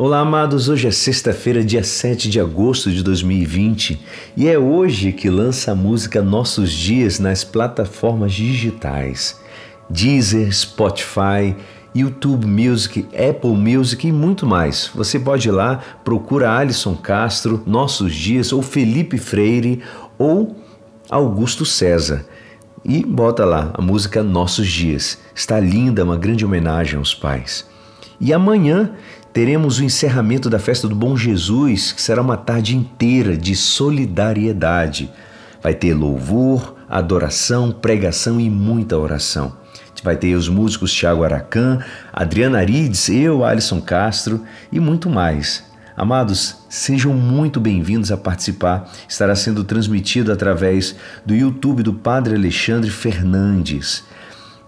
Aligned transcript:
Olá, 0.00 0.20
amados. 0.20 0.68
Hoje 0.68 0.86
é 0.86 0.92
sexta-feira, 0.92 1.64
dia 1.64 1.82
7 1.82 2.30
de 2.30 2.38
agosto 2.38 2.88
de 2.88 3.02
2020 3.02 4.00
e 4.36 4.46
é 4.46 4.56
hoje 4.56 5.10
que 5.10 5.28
lança 5.28 5.72
a 5.72 5.74
música 5.74 6.22
Nossos 6.22 6.70
Dias 6.70 7.18
nas 7.18 7.42
plataformas 7.42 8.32
digitais 8.32 9.40
Deezer, 9.90 10.54
Spotify, 10.54 11.52
YouTube 11.92 12.46
Music, 12.46 13.08
Apple 13.12 13.56
Music 13.56 14.06
e 14.06 14.12
muito 14.12 14.46
mais. 14.46 14.88
Você 14.94 15.18
pode 15.18 15.48
ir 15.48 15.50
lá, 15.50 15.82
procura 16.04 16.56
Alisson 16.56 16.94
Castro, 16.94 17.64
Nossos 17.66 18.14
Dias 18.14 18.52
ou 18.52 18.62
Felipe 18.62 19.18
Freire 19.18 19.82
ou 20.16 20.54
Augusto 21.10 21.66
César 21.66 22.24
e 22.84 23.04
bota 23.04 23.44
lá 23.44 23.72
a 23.74 23.82
música 23.82 24.22
Nossos 24.22 24.68
Dias. 24.68 25.18
Está 25.34 25.58
linda, 25.58 26.04
uma 26.04 26.16
grande 26.16 26.44
homenagem 26.44 26.96
aos 26.96 27.16
pais. 27.16 27.66
E 28.20 28.32
amanhã 28.32 28.92
teremos 29.32 29.78
o 29.78 29.84
encerramento 29.84 30.50
da 30.50 30.58
festa 30.58 30.88
do 30.88 30.94
Bom 30.94 31.16
Jesus, 31.16 31.92
que 31.92 32.02
será 32.02 32.20
uma 32.20 32.36
tarde 32.36 32.76
inteira 32.76 33.36
de 33.36 33.54
solidariedade. 33.54 35.10
Vai 35.62 35.74
ter 35.74 35.94
louvor, 35.94 36.76
adoração, 36.88 37.70
pregação 37.70 38.40
e 38.40 38.48
muita 38.48 38.96
oração. 38.96 39.56
Vai 40.02 40.16
ter 40.16 40.34
os 40.34 40.48
músicos 40.48 40.92
Tiago 40.92 41.24
Aracan, 41.24 41.80
Adriana 42.12 42.58
Arides, 42.58 43.08
eu, 43.08 43.44
Alisson 43.44 43.80
Castro 43.80 44.44
e 44.70 44.78
muito 44.78 45.10
mais. 45.10 45.64
Amados, 45.96 46.58
sejam 46.68 47.12
muito 47.12 47.58
bem-vindos 47.58 48.12
a 48.12 48.16
participar. 48.16 48.88
Estará 49.08 49.34
sendo 49.34 49.64
transmitido 49.64 50.32
através 50.32 50.94
do 51.26 51.34
YouTube 51.34 51.82
do 51.82 51.92
Padre 51.92 52.36
Alexandre 52.36 52.88
Fernandes. 52.88 54.04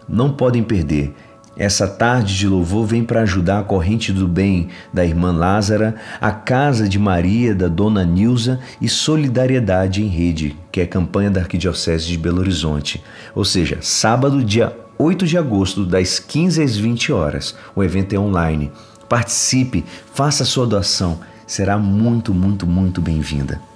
Não 0.09 0.33
podem 0.33 0.65
perder. 0.65 1.15
Essa 1.57 1.87
tarde 1.87 2.39
de 2.39 2.47
louvor 2.47 2.87
vem 2.87 3.05
para 3.05 3.23
ajudar 3.23 3.59
a 3.59 3.65
corrente 3.65 4.13
do 4.13 4.27
bem 4.27 4.69
da 4.93 5.05
irmã 5.05 5.33
Lázara, 5.33 5.97
a 6.21 6.31
Casa 6.31 6.89
de 6.89 6.99
Maria 6.99 7.55
da 7.55 7.69
Dona 7.69 8.05
Nilza 8.05 8.61
e 8.81 8.89
Solidariedade 8.89 10.03
em 10.03 10.07
Rede, 10.07 10.57
que 10.71 10.81
é 10.81 10.87
campanha 10.87 11.31
da 11.31 11.41
Arquidiocese 11.41 12.07
de 12.07 12.17
Belo 12.17 12.41
Horizonte. 12.41 13.03
Ou 13.35 13.45
seja, 13.45 13.79
sábado, 13.81 14.45
dia 14.45 14.75
8 14.97 15.27
de 15.27 15.37
agosto, 15.37 15.85
das 15.85 16.19
15 16.19 16.63
às 16.63 16.77
20 16.77 17.13
horas. 17.13 17.55
O 17.75 17.83
evento 17.83 18.15
é 18.15 18.19
online. 18.19 18.71
Participe, 19.09 19.85
faça 20.15 20.45
sua 20.45 20.67
doação, 20.67 21.19
será 21.47 21.77
muito, 21.77 22.33
muito, 22.33 22.67
muito 22.67 23.01
bem-vinda. 23.01 23.70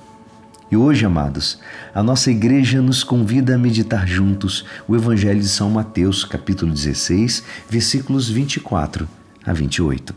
E 0.74 0.76
hoje, 0.76 1.06
amados, 1.06 1.60
a 1.94 2.02
nossa 2.02 2.32
igreja 2.32 2.82
nos 2.82 3.04
convida 3.04 3.54
a 3.54 3.58
meditar 3.58 4.08
juntos 4.08 4.64
o 4.88 4.96
Evangelho 4.96 5.38
de 5.38 5.48
São 5.48 5.70
Mateus, 5.70 6.24
capítulo 6.24 6.72
16, 6.72 7.44
versículos 7.70 8.28
24 8.28 9.08
a 9.46 9.52
28. 9.52 10.12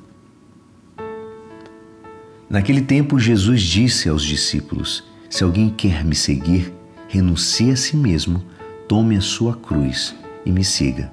Naquele 2.50 2.82
tempo, 2.82 3.20
Jesus 3.20 3.62
disse 3.62 4.10
aos 4.10 4.24
discípulos: 4.24 5.04
Se 5.30 5.44
alguém 5.44 5.70
quer 5.70 6.04
me 6.04 6.16
seguir, 6.16 6.74
renuncie 7.08 7.70
a 7.70 7.76
si 7.76 7.96
mesmo, 7.96 8.44
tome 8.88 9.16
a 9.16 9.22
sua 9.22 9.56
cruz 9.56 10.16
e 10.44 10.52
me 10.52 10.64
siga. 10.64 11.12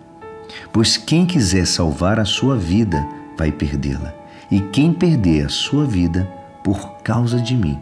Pois 0.73 0.97
quem 0.97 1.27
quiser 1.27 1.67
salvar 1.67 2.19
a 2.19 2.25
sua 2.25 2.57
vida, 2.57 3.07
vai 3.37 3.53
perdê-la, 3.53 4.15
e 4.51 4.59
quem 4.59 4.91
perder 4.91 5.45
a 5.45 5.49
sua 5.51 5.85
vida 5.85 6.27
por 6.65 7.03
causa 7.03 7.39
de 7.39 7.55
mim, 7.55 7.79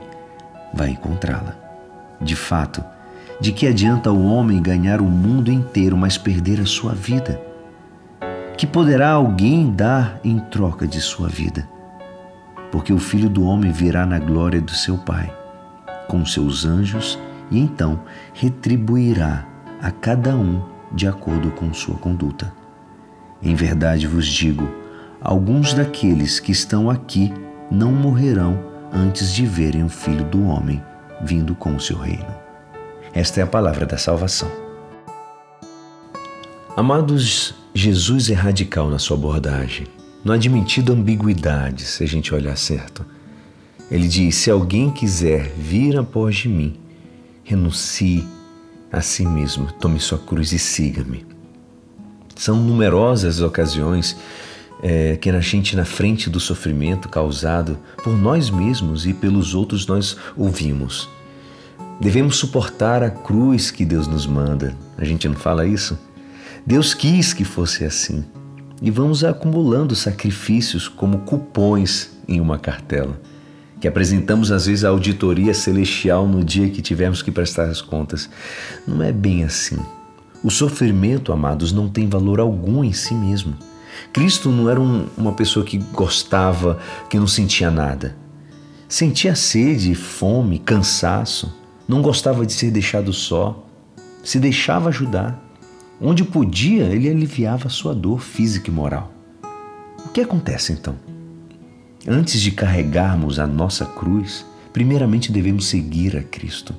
vai 0.72 0.90
encontrá-la. 0.90 1.56
De 2.20 2.36
fato, 2.36 2.82
de 3.40 3.52
que 3.52 3.66
adianta 3.66 4.12
o 4.12 4.24
homem 4.24 4.62
ganhar 4.62 5.00
o 5.00 5.04
mundo 5.04 5.50
inteiro, 5.50 5.96
mas 5.96 6.16
perder 6.16 6.60
a 6.60 6.66
sua 6.66 6.94
vida? 6.94 7.40
Que 8.56 8.66
poderá 8.66 9.10
alguém 9.10 9.70
dar 9.72 10.20
em 10.22 10.38
troca 10.38 10.86
de 10.86 11.00
sua 11.00 11.28
vida? 11.28 11.68
Porque 12.70 12.92
o 12.92 12.98
filho 12.98 13.28
do 13.28 13.44
homem 13.44 13.72
virá 13.72 14.06
na 14.06 14.18
glória 14.18 14.60
do 14.60 14.70
seu 14.70 14.96
Pai, 14.96 15.34
com 16.08 16.24
seus 16.24 16.64
anjos, 16.64 17.18
e 17.50 17.58
então 17.58 18.00
retribuirá 18.32 19.44
a 19.82 19.90
cada 19.90 20.36
um 20.36 20.62
de 20.92 21.08
acordo 21.08 21.50
com 21.50 21.74
sua 21.74 21.96
conduta. 21.96 22.52
Em 23.42 23.54
verdade 23.54 24.06
vos 24.06 24.26
digo: 24.26 24.68
alguns 25.20 25.74
daqueles 25.74 26.38
que 26.38 26.52
estão 26.52 26.88
aqui 26.88 27.32
não 27.70 27.90
morrerão 27.90 28.71
antes 28.92 29.32
de 29.32 29.46
verem 29.46 29.82
o 29.82 29.88
Filho 29.88 30.24
do 30.24 30.44
Homem 30.44 30.82
vindo 31.22 31.54
com 31.54 31.74
o 31.74 31.80
seu 31.80 31.96
reino. 31.96 32.26
Esta 33.14 33.40
é 33.40 33.42
a 33.42 33.46
palavra 33.46 33.86
da 33.86 33.96
salvação. 33.96 34.50
Amados, 36.76 37.54
Jesus 37.74 38.30
é 38.30 38.34
radical 38.34 38.88
na 38.88 38.98
sua 38.98 39.16
abordagem, 39.16 39.86
não 40.24 40.34
admitindo 40.34 40.92
ambiguidade, 40.92 41.84
se 41.84 42.02
a 42.04 42.06
gente 42.06 42.34
olhar 42.34 42.56
certo. 42.56 43.04
Ele 43.90 44.08
diz: 44.08 44.36
se 44.36 44.50
alguém 44.50 44.90
quiser 44.90 45.50
vir 45.56 45.98
após 45.98 46.36
de 46.36 46.48
mim, 46.48 46.80
renuncie 47.44 48.26
a 48.90 49.00
si 49.00 49.26
mesmo, 49.26 49.70
tome 49.72 50.00
sua 50.00 50.18
cruz 50.18 50.52
e 50.52 50.58
siga-me. 50.58 51.26
São 52.36 52.56
numerosas 52.56 53.36
as 53.36 53.40
ocasiões 53.42 54.16
é, 54.82 55.16
que 55.16 55.30
a 55.30 55.40
gente, 55.40 55.76
na 55.76 55.84
frente 55.84 56.28
do 56.28 56.40
sofrimento 56.40 57.08
causado 57.08 57.78
por 58.02 58.18
nós 58.18 58.50
mesmos 58.50 59.06
e 59.06 59.14
pelos 59.14 59.54
outros, 59.54 59.86
nós 59.86 60.16
ouvimos. 60.36 61.08
Devemos 62.00 62.36
suportar 62.36 63.02
a 63.02 63.10
cruz 63.10 63.70
que 63.70 63.84
Deus 63.84 64.08
nos 64.08 64.26
manda. 64.26 64.76
A 64.98 65.04
gente 65.04 65.28
não 65.28 65.36
fala 65.36 65.64
isso? 65.64 65.96
Deus 66.66 66.94
quis 66.94 67.32
que 67.32 67.44
fosse 67.44 67.84
assim. 67.84 68.24
E 68.80 68.90
vamos 68.90 69.22
acumulando 69.22 69.94
sacrifícios 69.94 70.88
como 70.88 71.20
cupons 71.20 72.10
em 72.26 72.40
uma 72.40 72.58
cartela, 72.58 73.20
que 73.80 73.86
apresentamos 73.86 74.50
às 74.50 74.66
vezes 74.66 74.84
à 74.84 74.88
auditoria 74.88 75.54
celestial 75.54 76.26
no 76.26 76.42
dia 76.42 76.68
que 76.68 76.82
tivermos 76.82 77.22
que 77.22 77.30
prestar 77.30 77.68
as 77.68 77.80
contas. 77.80 78.28
Não 78.86 79.00
é 79.00 79.12
bem 79.12 79.44
assim. 79.44 79.78
O 80.42 80.50
sofrimento, 80.50 81.32
amados, 81.32 81.72
não 81.72 81.88
tem 81.88 82.08
valor 82.08 82.40
algum 82.40 82.82
em 82.82 82.92
si 82.92 83.14
mesmo. 83.14 83.56
Cristo 84.12 84.50
não 84.50 84.68
era 84.68 84.80
um, 84.80 85.06
uma 85.16 85.32
pessoa 85.32 85.64
que 85.64 85.78
gostava, 85.78 86.78
que 87.08 87.18
não 87.18 87.26
sentia 87.26 87.70
nada. 87.70 88.16
Sentia 88.88 89.34
sede, 89.34 89.94
fome, 89.94 90.58
cansaço, 90.58 91.54
não 91.88 92.02
gostava 92.02 92.44
de 92.44 92.52
ser 92.52 92.70
deixado 92.70 93.12
só, 93.12 93.66
se 94.22 94.38
deixava 94.38 94.88
ajudar. 94.88 95.42
Onde 96.00 96.24
podia, 96.24 96.84
ele 96.84 97.08
aliviava 97.08 97.68
a 97.68 97.70
sua 97.70 97.94
dor 97.94 98.20
física 98.20 98.70
e 98.70 98.72
moral. 98.72 99.12
O 100.04 100.08
que 100.08 100.20
acontece 100.20 100.72
então? 100.72 100.96
Antes 102.06 102.40
de 102.40 102.50
carregarmos 102.50 103.38
a 103.38 103.46
nossa 103.46 103.86
cruz, 103.86 104.44
primeiramente 104.72 105.30
devemos 105.30 105.66
seguir 105.66 106.16
a 106.16 106.22
Cristo. 106.22 106.74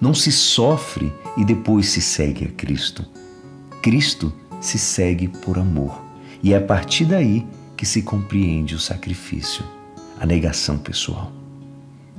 Não 0.00 0.14
se 0.14 0.32
sofre 0.32 1.12
e 1.36 1.44
depois 1.44 1.88
se 1.88 2.00
segue 2.00 2.46
a 2.46 2.48
Cristo. 2.48 3.04
Cristo 3.82 4.32
se 4.60 4.78
segue 4.78 5.28
por 5.28 5.58
amor. 5.58 6.05
E 6.46 6.52
é 6.52 6.58
a 6.58 6.60
partir 6.60 7.06
daí 7.06 7.44
que 7.76 7.84
se 7.84 8.02
compreende 8.02 8.76
o 8.76 8.78
sacrifício, 8.78 9.64
a 10.16 10.24
negação 10.24 10.78
pessoal. 10.78 11.32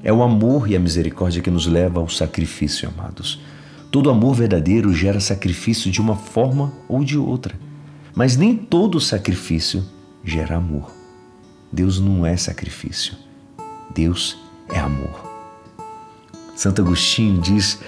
É 0.04 0.12
o 0.12 0.22
amor 0.22 0.70
e 0.70 0.76
a 0.76 0.80
misericórdia 0.82 1.42
que 1.42 1.50
nos 1.50 1.66
leva 1.66 2.02
ao 2.02 2.10
sacrifício, 2.10 2.90
amados. 2.90 3.40
Todo 3.90 4.10
amor 4.10 4.36
verdadeiro 4.36 4.94
gera 4.94 5.22
sacrifício 5.22 5.90
de 5.90 6.02
uma 6.02 6.18
forma 6.18 6.74
ou 6.90 7.06
de 7.06 7.18
outra, 7.18 7.58
mas 8.14 8.36
nem 8.36 8.54
todo 8.54 9.00
sacrifício 9.00 9.82
gera 10.26 10.58
amor. 10.58 10.92
Deus 11.72 11.98
não 11.98 12.26
é 12.26 12.36
sacrifício, 12.36 13.16
Deus 13.96 14.38
é 14.68 14.78
amor. 14.78 15.24
Santo 16.54 16.82
Agostinho 16.82 17.40
diz 17.40 17.80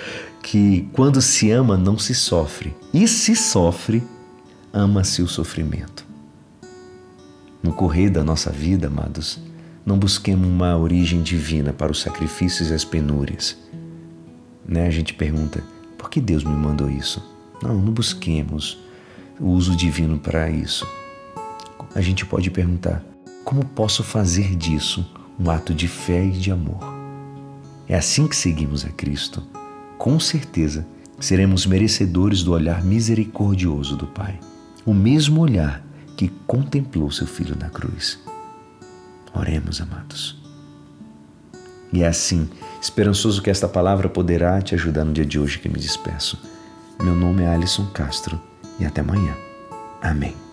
que 0.42 0.88
quando 0.94 1.22
se 1.22 1.52
ama 1.52 1.76
não 1.76 2.00
se 2.00 2.16
sofre, 2.16 2.74
e 2.94 3.10
se 3.10 3.36
sofre, 3.36 4.02
ama-se 4.72 5.22
o 5.22 5.28
sofrimento. 5.28 6.08
No 7.62 7.74
correr 7.74 8.10
da 8.10 8.24
nossa 8.24 8.52
vida, 8.52 8.88
amados, 8.88 9.40
não 9.86 9.98
busquemos 9.98 10.48
uma 10.48 10.78
origem 10.78 11.22
divina 11.22 11.74
para 11.74 11.92
os 11.92 12.00
sacrifícios 12.00 12.70
e 12.70 12.74
as 12.74 12.86
penúrias. 12.86 13.58
Né? 14.66 14.88
A 14.88 14.92
gente 14.92 15.14
pergunta, 15.14 15.64
por 15.98 16.10
que 16.10 16.22
Deus 16.22 16.44
me 16.44 16.56
mandou 16.56 16.90
isso? 16.90 17.22
Não, 17.62 17.76
não 17.76 17.92
busquemos 17.92 18.80
o 19.40 19.48
uso 19.48 19.76
divino 19.76 20.18
para 20.18 20.50
isso. 20.50 20.88
A 21.96 22.02
gente 22.02 22.26
pode 22.26 22.50
perguntar, 22.52 23.04
como 23.44 23.66
posso 23.66 24.04
fazer 24.04 24.56
disso 24.56 25.06
um 25.40 25.50
ato 25.50 25.74
de 25.74 25.88
fé 25.88 26.26
e 26.26 26.32
de 26.32 26.52
amor? 26.52 26.80
É 27.88 27.96
assim 27.98 28.28
que 28.28 28.36
seguimos 28.36 28.86
a 28.86 28.90
Cristo. 28.90 29.42
Com 29.98 30.20
certeza, 30.20 30.86
seremos 31.20 31.66
merecedores 31.66 32.44
do 32.44 32.54
olhar 32.54 32.84
misericordioso 32.84 33.98
do 33.98 34.06
Pai. 34.06 34.40
O 34.86 34.94
mesmo 34.94 35.42
olhar 35.42 35.84
que 36.20 36.28
contemplou 36.46 37.10
seu 37.10 37.26
filho 37.26 37.56
na 37.58 37.70
cruz. 37.70 38.20
Oremos, 39.34 39.80
amados. 39.80 40.38
E 41.94 42.04
é 42.04 42.08
assim, 42.08 42.50
esperançoso 42.82 43.42
que 43.42 43.50
esta 43.50 43.70
palavra 43.70 44.10
poderá 44.10 44.62
te 44.62 44.76
ajudar 44.76 45.06
no 45.06 45.14
dia 45.14 45.26
de 45.26 45.40
hoje 45.40 45.60
que 45.60 45.70
me 45.70 45.80
despeço. 45.80 46.38
Meu 47.02 47.16
nome 47.16 47.44
é 47.44 47.48
Alisson 47.48 47.86
Castro 47.94 48.38
e 48.78 48.86
até 48.86 49.00
amanhã. 49.00 49.34
Amém. 50.02 50.49